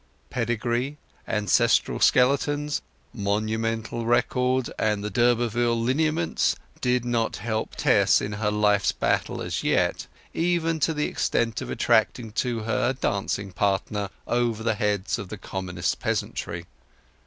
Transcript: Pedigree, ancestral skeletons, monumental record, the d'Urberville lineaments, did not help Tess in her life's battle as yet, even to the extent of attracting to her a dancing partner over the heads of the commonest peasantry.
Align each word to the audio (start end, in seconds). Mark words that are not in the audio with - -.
Pedigree, 0.31 0.97
ancestral 1.27 1.99
skeletons, 1.99 2.81
monumental 3.13 4.03
record, 4.03 4.71
the 4.79 5.11
d'Urberville 5.13 5.79
lineaments, 5.79 6.55
did 6.81 7.05
not 7.05 7.35
help 7.35 7.75
Tess 7.75 8.19
in 8.19 8.31
her 8.31 8.49
life's 8.49 8.91
battle 8.91 9.43
as 9.43 9.63
yet, 9.63 10.07
even 10.33 10.79
to 10.79 10.95
the 10.95 11.05
extent 11.05 11.61
of 11.61 11.69
attracting 11.69 12.31
to 12.31 12.61
her 12.61 12.89
a 12.89 12.93
dancing 12.93 13.51
partner 13.51 14.09
over 14.25 14.63
the 14.63 14.73
heads 14.73 15.19
of 15.19 15.29
the 15.29 15.37
commonest 15.37 15.99
peasantry. 15.99 16.65